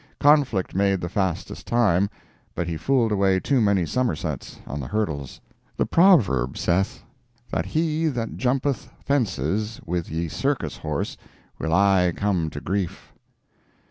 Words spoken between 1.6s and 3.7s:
time, but he fooled away too